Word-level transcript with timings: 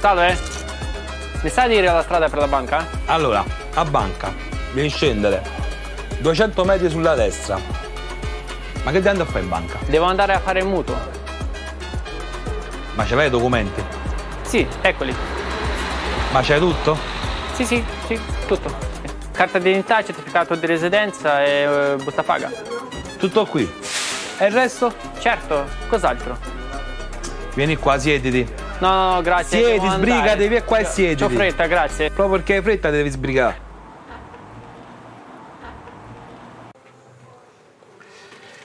Salve? 0.00 0.34
Mi 1.42 1.50
sa 1.50 1.66
dire 1.66 1.82
la 1.82 2.00
strada 2.00 2.30
per 2.30 2.38
la 2.38 2.48
banca? 2.48 2.86
Allora, 3.04 3.44
a 3.74 3.84
banca, 3.84 4.32
devi 4.72 4.88
scendere 4.88 5.42
200 6.20 6.64
metri 6.64 6.88
sulla 6.88 7.14
destra. 7.14 7.60
Ma 8.82 8.90
che 8.92 9.02
ti 9.02 9.08
andare 9.08 9.28
a 9.28 9.30
fare 9.30 9.44
in 9.44 9.50
banca? 9.50 9.78
Devo 9.84 10.06
andare 10.06 10.32
a 10.32 10.38
fare 10.38 10.60
il 10.60 10.66
mutuo. 10.66 10.96
Ma 12.94 13.04
ce 13.04 13.14
l'hai 13.14 13.26
i 13.26 13.30
documenti? 13.30 13.84
Sì, 14.40 14.66
eccoli. 14.80 15.14
Ma 16.32 16.40
c'hai 16.40 16.58
tutto? 16.58 16.96
Sì, 17.52 17.66
sì, 17.66 17.84
sì, 18.06 18.18
tutto. 18.46 18.74
Carta 19.32 19.58
d'identità, 19.58 20.02
certificato 20.02 20.54
di 20.54 20.64
residenza 20.64 21.44
e 21.44 21.50
eh, 21.50 21.96
busta 22.02 22.22
paga. 22.22 22.50
Tutto 23.18 23.44
qui. 23.44 23.70
E 24.38 24.46
il 24.46 24.52
resto? 24.52 24.94
Certo, 25.18 25.66
cos'altro? 25.90 26.38
Vieni 27.52 27.76
qua, 27.76 27.98
siediti. 27.98 28.59
No, 28.80 29.14
no, 29.14 29.22
grazie. 29.22 29.58
Siedi, 29.58 29.88
sbrigati, 29.88 30.28
andare. 30.28 30.48
vieni 30.48 30.64
qua 30.64 30.78
e 30.78 30.84
siediti. 30.84 31.22
C'ho 31.22 31.28
fretta, 31.28 31.66
grazie. 31.66 32.10
Proprio 32.10 32.36
perché 32.36 32.56
hai 32.56 32.62
fretta 32.62 32.88
devi 32.88 33.10
sbrigare. 33.10 33.68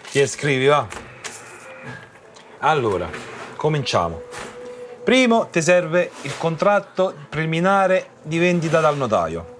Ti 0.09 0.25
scrivi, 0.27 0.67
va? 0.67 0.87
Allora, 2.59 3.09
cominciamo. 3.57 4.21
Primo 5.03 5.49
ti 5.49 5.61
serve 5.61 6.11
il 6.21 6.37
contratto 6.37 7.13
preliminare 7.27 8.11
di 8.21 8.37
vendita 8.37 8.79
dal 8.79 8.95
notaio. 8.95 9.53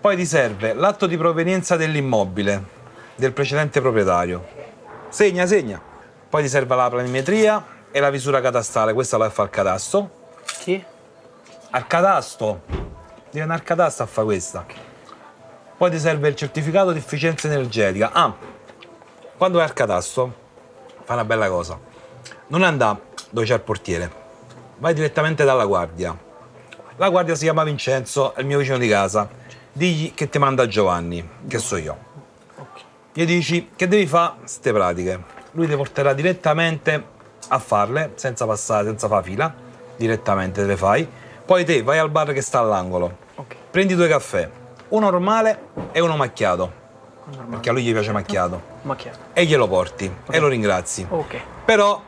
Poi 0.00 0.16
ti 0.16 0.26
serve 0.26 0.74
l'atto 0.74 1.06
di 1.06 1.16
provenienza 1.16 1.76
dell'immobile 1.76 2.78
del 3.14 3.32
precedente 3.32 3.80
proprietario. 3.80 4.44
Segna, 5.08 5.46
segna. 5.46 5.80
Poi 6.28 6.42
ti 6.42 6.48
serve 6.48 6.74
la 6.74 6.90
planimetria 6.90 7.64
e 7.90 8.00
la 8.00 8.10
visura 8.10 8.40
catastale. 8.40 8.92
Questa 8.92 9.16
la 9.16 9.30
fa 9.30 9.44
il 9.44 9.50
catasto. 9.50 10.10
Sì? 10.44 10.82
Al 11.70 11.86
catasto. 11.86 12.62
Devi 12.66 13.40
andare 13.40 13.60
al 13.60 13.66
catasto 13.66 14.02
a 14.02 14.06
fare 14.06 14.26
questa. 14.26 14.64
Poi 15.76 15.90
ti 15.90 15.98
serve 15.98 16.28
il 16.28 16.34
certificato 16.34 16.92
di 16.92 16.98
efficienza 16.98 17.48
energetica. 17.48 18.10
Ah, 18.12 18.34
quando 19.36 19.58
vai 19.58 19.66
al 19.66 19.72
catasto, 19.72 20.34
fai 21.04 21.16
una 21.16 21.24
bella 21.24 21.48
cosa. 21.48 21.78
Non 22.48 22.62
andare 22.62 23.00
dove 23.30 23.46
c'è 23.46 23.54
il 23.54 23.60
portiere. 23.60 24.10
Vai 24.78 24.92
direttamente 24.92 25.44
dalla 25.44 25.64
guardia. 25.64 26.16
La 26.96 27.08
guardia 27.08 27.34
si 27.34 27.44
chiama 27.44 27.64
Vincenzo, 27.64 28.34
è 28.34 28.40
il 28.40 28.46
mio 28.46 28.58
vicino 28.58 28.76
di 28.76 28.88
casa. 28.88 29.28
Digli 29.72 30.12
che 30.12 30.28
ti 30.28 30.38
manda 30.38 30.66
Giovanni, 30.66 31.26
che 31.48 31.58
so 31.58 31.76
io. 31.76 31.96
Gli 33.12 33.24
dici 33.24 33.70
che 33.74 33.88
devi 33.88 34.06
fare 34.06 34.34
queste 34.40 34.72
pratiche. 34.72 35.22
Lui 35.52 35.66
ti 35.66 35.74
porterà 35.76 36.12
direttamente 36.12 37.18
a 37.52 37.58
farle, 37.58 38.12
senza 38.14 38.46
passare, 38.46 38.86
senza 38.86 39.08
fare 39.08 39.22
fila. 39.24 39.52
Direttamente 39.96 40.62
te 40.62 40.66
le 40.66 40.76
fai. 40.76 41.08
Poi 41.44 41.64
te 41.64 41.82
vai 41.82 41.98
al 41.98 42.10
bar 42.10 42.32
che 42.32 42.40
sta 42.40 42.60
all'angolo. 42.60 43.16
Ok. 43.34 43.56
Prendi 43.70 43.94
due 43.94 44.08
caffè, 44.08 44.48
uno 44.88 45.10
normale 45.10 45.68
e 45.92 46.00
uno 46.00 46.16
macchiato. 46.16 46.78
Perché 47.48 47.70
a 47.70 47.72
lui 47.72 47.82
gli 47.82 47.92
piace 47.92 48.12
macchiato. 48.12 48.60
Ma 48.82 48.96
chi 48.96 49.08
è? 49.08 49.12
E 49.32 49.44
glielo 49.44 49.68
porti 49.68 50.12
e 50.30 50.38
lo 50.38 50.48
ringrazi. 50.48 51.06
Ok. 51.08 51.40
Però, 51.64 52.00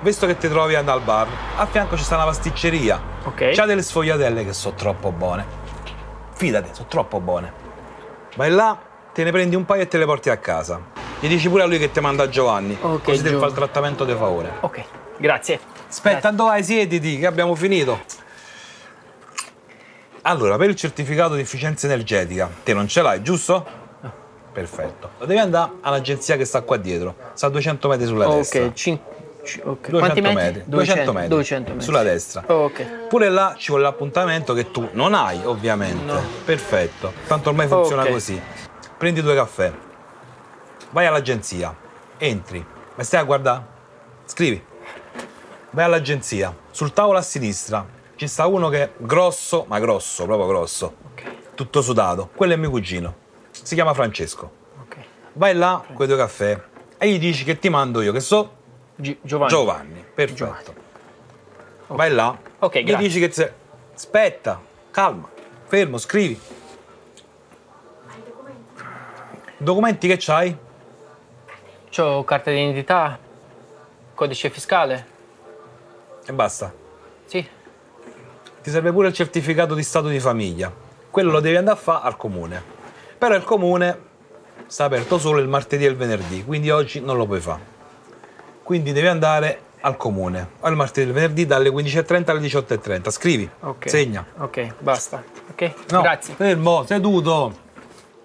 visto 0.00 0.26
che 0.26 0.36
ti 0.36 0.48
trovi 0.48 0.74
ad 0.74 0.88
al 0.88 1.00
bar, 1.00 1.28
a 1.56 1.66
fianco 1.66 1.96
ci 1.96 2.02
sta 2.02 2.16
una 2.16 2.24
pasticceria. 2.24 3.00
Ok. 3.24 3.50
C'ha 3.52 3.64
delle 3.64 3.82
sfogliatelle 3.82 4.44
che 4.44 4.52
sono 4.52 4.74
troppo 4.74 5.12
buone. 5.12 5.44
Fidati, 6.32 6.70
sono 6.72 6.88
troppo 6.88 7.20
buone. 7.20 7.52
Vai 8.36 8.50
là, 8.50 8.78
te 9.12 9.24
ne 9.24 9.30
prendi 9.30 9.56
un 9.56 9.64
paio 9.64 9.82
e 9.82 9.88
te 9.88 9.98
le 9.98 10.04
porti 10.04 10.30
a 10.30 10.36
casa. 10.36 10.80
Gli 11.20 11.26
dici 11.28 11.48
pure 11.48 11.62
a 11.64 11.66
lui 11.66 11.78
che 11.78 11.90
ti 11.90 12.00
manda 12.00 12.28
Giovanni. 12.28 12.76
Ok, 12.80 13.02
così 13.04 13.22
Gio. 13.24 13.38
fare 13.38 13.50
il 13.50 13.56
trattamento 13.56 14.04
di 14.04 14.12
favore. 14.12 14.52
Ok, 14.60 14.84
grazie. 15.18 15.58
Aspetta, 15.88 16.30
dove 16.30 16.50
vai? 16.50 16.62
Siediti, 16.64 17.18
che 17.18 17.26
abbiamo 17.26 17.54
finito. 17.54 17.98
Allora, 20.22 20.56
per 20.56 20.68
il 20.68 20.76
certificato 20.76 21.34
di 21.34 21.40
efficienza 21.40 21.86
energetica, 21.86 22.48
te 22.62 22.72
non 22.74 22.86
ce 22.86 23.02
l'hai, 23.02 23.22
giusto? 23.22 23.66
Perfetto. 24.52 25.10
Lo 25.18 25.26
devi 25.26 25.38
andare 25.40 25.72
all'agenzia 25.82 26.36
che 26.36 26.44
sta 26.44 26.62
qua 26.62 26.76
dietro. 26.76 27.14
Sta 27.34 27.46
a 27.46 27.50
200 27.50 27.88
metri 27.88 28.06
sulla 28.06 28.26
destra. 28.28 28.64
Ok, 28.64 28.72
cin- 28.74 28.98
ci- 29.44 29.60
ok. 29.62 29.88
200 29.90 29.98
Quanti 29.98 30.20
metri? 30.20 30.34
metri. 30.34 30.62
200 30.66 31.12
metri. 31.12 31.28
200 31.28 31.70
metri. 31.70 31.84
Sulla 31.84 32.02
destra. 32.02 32.44
Ok. 32.46 33.06
Pure 33.08 33.28
là 33.28 33.54
ci 33.56 33.68
vuole 33.68 33.84
l'appuntamento 33.84 34.54
che 34.54 34.70
tu 34.70 34.88
non 34.92 35.14
hai, 35.14 35.40
ovviamente. 35.44 36.04
No. 36.04 36.20
Perfetto. 36.44 37.12
Tanto 37.26 37.48
ormai 37.50 37.66
funziona 37.68 38.02
Ok. 38.02 38.10
così. 38.10 38.40
Prendi 38.96 39.22
due 39.22 39.34
caffè. 39.36 39.72
Vai 40.90 41.06
all'agenzia. 41.06 41.74
Entri. 42.16 42.64
Ma 42.94 43.02
stai 43.02 43.20
a 43.20 43.24
guardare? 43.24 43.64
Scrivi. 44.24 44.62
Vai 45.70 45.84
all'agenzia. 45.84 46.54
Sul 46.70 46.92
tavolo 46.92 47.18
a 47.18 47.22
sinistra 47.22 47.86
ci 48.16 48.26
sta 48.26 48.46
uno 48.46 48.68
che 48.68 48.82
è 48.82 48.90
grosso, 48.96 49.64
ma 49.68 49.78
grosso, 49.78 50.24
proprio 50.24 50.46
grosso. 50.48 50.94
Ok. 51.12 51.54
Tutto 51.54 51.82
sudato. 51.82 52.30
Quello 52.34 52.54
è 52.54 52.56
mio 52.56 52.70
cugino. 52.70 53.14
Si 53.50 53.74
chiama 53.74 53.94
Francesco. 53.94 54.50
Ok. 54.82 54.96
Vai 55.34 55.54
là 55.54 55.84
con 55.92 56.04
i 56.04 56.08
due 56.08 56.16
caffè 56.16 56.60
e 56.96 57.08
gli 57.10 57.18
dici 57.18 57.44
che 57.44 57.58
ti 57.58 57.68
mando 57.68 58.00
io, 58.00 58.12
che 58.12 58.20
so 58.20 58.56
Gi- 58.96 59.18
Giovanni. 59.22 59.50
Giovanni. 59.50 60.04
Perfetto. 60.14 60.74
Vai 61.88 62.10
là. 62.10 62.36
Ok, 62.58 62.78
Gli 62.78 62.84
grazie. 62.84 63.06
dici 63.06 63.20
che 63.20 63.28
ti... 63.28 63.48
Aspetta, 63.94 64.60
calma, 64.90 65.28
fermo, 65.66 65.98
scrivi. 65.98 66.38
Documenti 69.58 70.06
che 70.08 70.16
c'hai? 70.18 70.56
C'ho 71.90 72.22
carta 72.24 72.50
d'identità, 72.50 73.18
codice 74.14 74.50
fiscale. 74.50 75.06
E 76.26 76.32
basta. 76.32 76.72
Sì. 77.26 77.46
Ti 78.62 78.70
serve 78.70 78.92
pure 78.92 79.08
il 79.08 79.14
certificato 79.14 79.74
di 79.74 79.82
stato 79.82 80.08
di 80.08 80.20
famiglia. 80.20 80.72
Quello 81.10 81.30
lo 81.30 81.40
devi 81.40 81.56
andare 81.56 81.76
a 81.78 81.80
fare 81.80 82.04
al 82.06 82.16
comune. 82.16 82.62
Però 83.16 83.34
il 83.34 83.44
comune 83.44 84.06
sta 84.66 84.84
aperto 84.84 85.18
solo 85.18 85.38
il 85.40 85.48
martedì 85.48 85.84
e 85.86 85.88
il 85.88 85.96
venerdì, 85.96 86.44
quindi 86.44 86.70
oggi 86.70 87.00
non 87.00 87.16
lo 87.16 87.26
puoi 87.26 87.40
fare. 87.40 87.76
Quindi 88.62 88.92
devi 88.92 89.06
andare 89.06 89.62
al 89.80 89.96
comune, 89.96 90.50
il 90.64 90.74
martedì 90.74 91.06
e 91.06 91.08
il 91.08 91.14
venerdì 91.14 91.46
dalle 91.46 91.70
15.30 91.70 92.30
alle 92.30 92.40
18.30. 92.40 93.10
Scrivi, 93.10 93.48
Ok. 93.60 93.88
segna. 93.88 94.26
Ok, 94.38 94.74
basta. 94.80 95.22
Ok? 95.50 95.72
No, 95.90 96.02
Grazie. 96.02 96.34
Fermo, 96.34 96.84
seduto. 96.84 97.66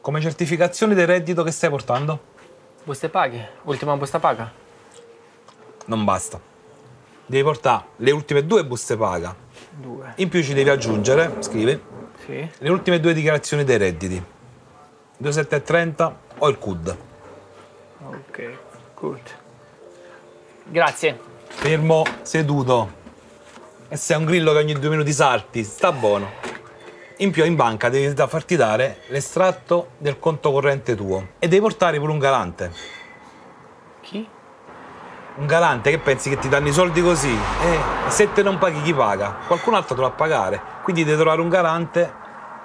Come 0.01 0.19
certificazione 0.19 0.93
del 0.95 1.07
reddito 1.07 1.43
che 1.43 1.51
stai 1.51 1.69
portando? 1.69 2.31
Buste 2.83 3.09
paghe. 3.09 3.49
Ultima 3.63 3.95
busta 3.95 4.19
paga. 4.19 4.51
Non 5.85 6.03
basta. 6.03 6.39
Devi 7.25 7.43
portare 7.43 7.85
le 7.97 8.11
ultime 8.11 8.45
due 8.45 8.65
buste 8.65 8.97
paga. 8.97 9.35
Due. 9.69 10.13
In 10.17 10.29
più 10.29 10.43
ci 10.43 10.53
devi 10.53 10.69
aggiungere, 10.69 11.35
scrivi, 11.39 11.81
Sì. 12.25 12.47
le 12.57 12.69
ultime 12.69 12.99
due 12.99 13.13
dichiarazioni 13.13 13.63
dei 13.63 13.77
redditi. 13.77 14.21
2730 15.17 16.19
o 16.39 16.49
il 16.49 16.57
CUD. 16.57 16.97
Ok, 18.05 18.57
good. 18.95 19.19
Grazie. 20.65 21.19
Fermo, 21.47 22.03
seduto. 22.21 23.01
E 23.87 23.95
sei 23.95 24.17
un 24.17 24.25
grillo 24.25 24.51
che 24.51 24.57
ogni 24.57 24.73
due 24.73 24.89
minuti 24.89 25.13
salti, 25.13 25.63
sta 25.63 25.91
buono. 25.91 26.41
In 27.17 27.31
più 27.31 27.45
in 27.45 27.55
banca 27.55 27.89
devi 27.89 28.13
da 28.13 28.27
farti 28.27 28.55
dare 28.55 29.01
l'estratto 29.07 29.91
del 29.99 30.17
conto 30.19 30.51
corrente 30.51 30.95
tuo. 30.95 31.27
E 31.39 31.47
devi 31.47 31.61
portare 31.61 31.99
pure 31.99 32.11
un 32.11 32.17
galante. 32.19 32.71
Chi? 34.01 34.27
Un 35.35 35.45
galante 35.45 35.89
che 35.91 35.99
pensi 35.99 36.29
che 36.29 36.37
ti 36.37 36.49
danno 36.49 36.67
i 36.69 36.73
soldi 36.73 37.01
così? 37.01 37.31
Eh, 37.31 38.09
se 38.09 38.33
te 38.33 38.41
non 38.41 38.57
paghi 38.57 38.81
chi 38.81 38.93
paga? 38.93 39.37
Qualcun 39.47 39.75
altro 39.75 39.95
te 39.95 40.01
lo 40.01 40.07
va 40.07 40.13
a 40.13 40.17
pagare. 40.17 40.61
Quindi 40.83 41.03
devi 41.03 41.17
trovare 41.17 41.41
un 41.41 41.49
garante 41.49 42.13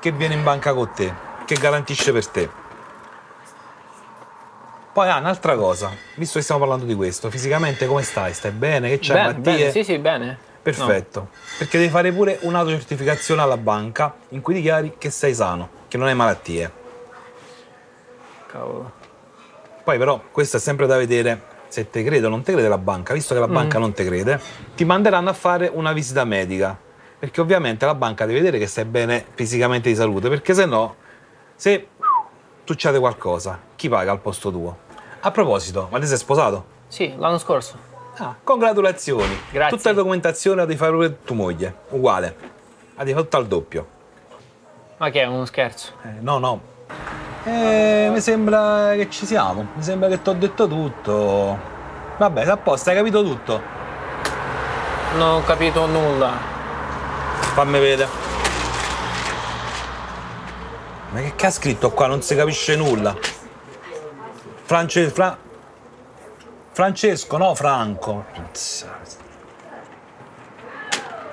che 0.01 0.13
viene 0.13 0.35
in 0.35 0.43
banca 0.43 0.73
con 0.73 0.91
te, 0.95 1.13
che 1.45 1.55
garantisce 1.57 2.13
per 2.13 2.27
te. 2.27 2.51
Poi 4.93 5.09
ah, 5.09 5.19
un'altra 5.19 5.55
cosa, 5.57 5.91
visto 6.17 6.39
che 6.39 6.43
stiamo 6.43 6.61
parlando 6.61 6.85
di 6.85 6.95
questo, 6.95 7.31
fisicamente 7.31 7.87
come 7.87 8.03
stai? 8.03 8.33
Stai 8.33 8.51
bene? 8.51 8.89
Che 8.89 8.99
c'hai 8.99 9.17
Bene, 9.17 9.21
malattie? 9.29 9.57
bene, 9.57 9.71
sì, 9.71 9.85
sì, 9.85 9.99
bene. 9.99 10.39
Perfetto. 10.63 11.29
Perché 11.59 11.79
devi 11.79 11.91
fare 11.91 12.13
pure 12.13 12.39
un'autocertificazione 12.43 13.41
alla 13.41 13.57
banca 13.57 14.15
in 14.31 14.41
cui 14.41 14.55
dichiari 14.55 14.95
che 14.99 15.11
sei 15.11 15.35
sano, 15.35 15.69
che 15.89 15.97
non 15.97 16.09
hai 16.09 16.15
malattie. 16.15 16.65
No. 16.65 16.73
Cavolo. 18.47 18.93
Poi 19.85 19.99
però 19.99 20.23
questo 20.31 20.59
è 20.59 20.61
sempre 20.61 20.87
da 20.87 20.97
vedere 20.97 21.57
se 21.69 21.89
te 21.91 22.03
crede 22.03 22.27
o 22.27 22.31
non 22.31 22.43
te 22.43 22.53
crede 22.53 22.69
la 22.69 22.79
banca, 22.79 23.15
visto 23.15 23.35
che 23.35 23.41
la 23.41 23.49
banca 23.49 23.79
non 23.79 23.93
te 23.93 24.05
crede, 24.05 24.41
ti 24.75 24.85
manderanno 24.85 25.31
a 25.31 25.35
fare 25.35 25.71
una 25.73 25.93
visita 25.93 26.25
medica. 26.25 26.77
Perché 27.19 27.41
ovviamente 27.41 27.85
la 27.85 27.95
banca 27.95 28.27
deve 28.27 28.39
vedere 28.39 28.59
che 28.59 28.67
stai 28.67 28.85
bene 28.85 29.25
fisicamente 29.35 29.89
di 29.89 29.95
salute, 29.97 30.29
perché 30.29 30.55
se 30.55 30.67
no, 30.67 30.95
se 31.57 31.89
succede 32.65 32.99
qualcosa, 32.99 33.59
chi 33.75 33.89
paga 33.89 34.13
al 34.13 34.21
posto 34.21 34.51
tuo? 34.51 34.79
A 35.21 35.31
proposito, 35.31 35.89
ma 35.91 35.99
ti 35.99 36.07
sei 36.07 36.17
sposato? 36.17 36.65
Sì, 36.87 37.15
l'anno 37.17 37.39
scorso. 37.39 37.88
Ah, 38.21 38.35
congratulazioni! 38.43 39.39
Grazie. 39.51 39.77
Tutta 39.77 39.91
la 39.91 39.95
documentazione 39.95 40.57
la 40.57 40.65
devi 40.67 40.77
fare 40.79 40.91
pure 40.91 41.19
tua 41.25 41.37
moglie, 41.37 41.75
uguale. 41.91 42.37
La 42.97 43.05
devi 43.05 43.13
fare 43.13 43.23
tutta 43.23 43.37
al 43.37 43.47
doppio. 43.47 43.87
Ma 44.97 45.11
che 45.11 45.21
è 45.23 45.27
uno 45.27 45.45
scherzo? 45.45 45.93
Eh, 46.03 46.21
no, 46.21 46.39
no. 46.39 46.61
Eh, 47.45 48.09
mi 48.13 48.21
sembra 48.21 48.93
che 48.95 49.09
ci 49.09 49.25
siamo. 49.25 49.69
Mi 49.75 49.83
sembra 49.83 50.09
che 50.09 50.21
ti 50.21 50.29
ho 50.29 50.33
detto 50.33 50.67
tutto. 50.67 51.59
Vabbè, 52.17 52.43
sei 52.43 52.51
a 52.51 52.57
posto, 52.57 52.91
hai 52.91 52.97
capito 52.97 53.23
tutto. 53.23 53.63
Non 55.17 55.37
ho 55.37 55.45
capito 55.45 55.87
nulla. 55.87 56.33
Fammi 57.55 57.79
vedere. 57.79 58.09
Ma 61.11 61.21
che, 61.21 61.33
che 61.37 61.47
ha 61.47 61.51
scritto 61.51 61.93
qua? 61.93 62.09
Non 62.09 62.21
si 62.21 62.35
capisce 62.35 62.75
nulla. 62.75 63.17
France, 64.65 65.09
Fra- 65.11 65.39
Francesco, 66.79 67.37
no 67.39 67.57
Franco. 67.57 68.27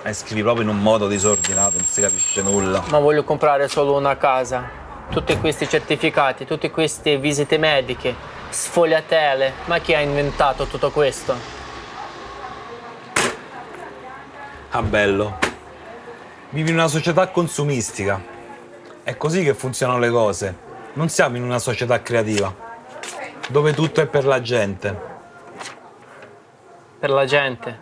E 0.01 0.13
scrivi 0.13 0.41
proprio 0.41 0.63
in 0.63 0.69
un 0.69 0.81
modo 0.81 1.07
disordinato, 1.07 1.77
non 1.77 1.85
si 1.85 2.01
capisce 2.01 2.41
nulla. 2.41 2.83
Ma 2.89 2.97
voglio 2.97 3.23
comprare 3.23 3.67
solo 3.67 3.95
una 3.95 4.17
casa. 4.17 4.67
Tutti 5.11 5.37
questi 5.37 5.69
certificati, 5.69 6.47
tutte 6.47 6.71
queste 6.71 7.19
visite 7.19 7.59
mediche, 7.59 8.15
sfogliatelle. 8.49 9.53
Ma 9.65 9.77
chi 9.77 9.93
ha 9.93 9.99
inventato 9.99 10.65
tutto 10.65 10.89
questo? 10.89 11.35
Ah, 14.71 14.81
bello. 14.81 15.37
Vivi 16.49 16.71
in 16.71 16.75
una 16.75 16.87
società 16.87 17.27
consumistica. 17.27 18.19
È 19.03 19.15
così 19.15 19.43
che 19.43 19.53
funzionano 19.53 19.99
le 19.99 20.09
cose. 20.09 20.57
Non 20.93 21.07
siamo 21.09 21.37
in 21.37 21.43
una 21.43 21.59
società 21.59 22.01
creativa, 22.01 22.51
dove 23.49 23.75
tutto 23.75 24.01
è 24.01 24.07
per 24.07 24.25
la 24.25 24.41
gente. 24.41 25.13
Per 27.05 27.13
la 27.13 27.25
gente. 27.25 27.79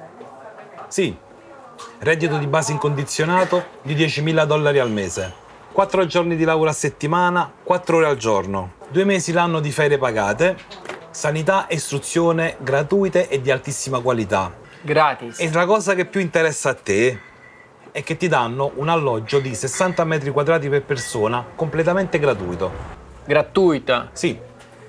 Sì, 0.90 1.16
reddito 2.00 2.36
di 2.38 2.46
base 2.46 2.74
incondizionato 2.74 3.64
di 3.82 3.96
10.000 3.96 4.44
dollari 4.44 4.80
al 4.80 4.92
mese. 4.92 5.34
4 5.72 6.06
giorni 6.08 6.36
di 6.36 6.44
lavoro 6.44 6.72
a 6.72 6.74
settimana, 6.74 7.50
4 7.64 7.96
ore 7.96 8.08
al 8.08 8.18
giorno. 8.18 8.74
Due 8.90 9.06
mesi 9.06 9.32
l'anno 9.32 9.62
di 9.62 9.72
ferie 9.72 9.98
pagate. 9.98 10.58
Sanità 11.10 11.68
e 11.68 11.76
istruzione 11.76 12.58
gratuite 12.60 13.30
e 13.30 13.40
di 13.40 13.50
altissima 13.50 14.02
qualità. 14.02 14.54
Gratis. 14.82 15.40
E 15.40 15.50
la 15.54 15.66
cosa 15.66 15.96
che 15.96 16.04
più 16.04 16.20
interessa 16.20 16.72
a 16.72 16.74
te 16.74 17.18
è 17.94 18.04
che 18.04 18.18
ti 18.18 18.28
danno 18.28 18.74
un 18.76 18.90
alloggio 18.90 19.40
di 19.40 19.56
60 19.56 20.04
metri 20.04 20.32
quadrati 20.32 20.68
per 20.68 20.84
persona 20.84 21.46
completamente 21.56 22.20
gratuito. 22.20 22.70
Gratuita. 23.24 24.10
Sì, 24.12 24.38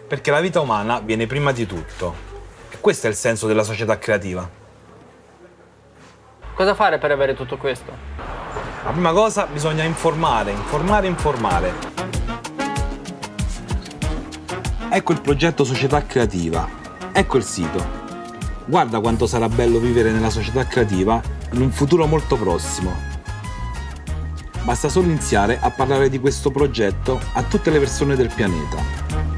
perché 0.09 0.33
la 0.33 0.41
vita 0.41 0.59
umana 0.59 0.99
viene 0.99 1.29
prima 1.29 1.53
di 1.53 1.67
tutto. 1.67 2.33
Questo 2.85 3.07
è 3.07 3.09
il 3.09 3.17
senso 3.17 3.47
della 3.47 3.63
società 3.63 3.97
creativa. 3.97 4.47
Cosa 6.55 6.75
fare 6.75 6.99
per 6.99 7.13
avere 7.13 7.33
tutto 7.33 7.57
questo? 7.57 7.91
La 8.85 8.91
prima 8.91 9.11
cosa 9.11 9.47
bisogna 9.47 9.85
informare, 9.85 10.51
informare, 10.51 11.07
informare. 11.07 11.73
Ecco 14.91 15.13
il 15.13 15.23
progetto 15.23 15.65
Società 15.65 16.05
Creativa. 16.05 16.69
Ecco 17.11 17.39
il 17.39 17.45
sito. 17.45 17.83
Guarda 18.67 19.01
quanto 19.01 19.27
sarà 19.27 19.49
bello 19.49 19.79
vivere 19.79 20.11
nella 20.11 20.29
società 20.29 20.67
creativa 20.67 21.23
in 21.53 21.63
un 21.63 21.71
futuro 21.71 22.05
molto 22.05 22.37
prossimo. 22.37 22.95
Basta 24.63 24.91
solo 24.91 25.07
iniziare 25.07 25.59
a 25.59 25.71
parlare 25.71 26.11
di 26.11 26.21
questo 26.21 26.51
progetto 26.51 27.19
a 27.33 27.43
tutte 27.45 27.71
le 27.71 27.79
persone 27.79 28.15
del 28.15 28.29
pianeta. 28.29 29.34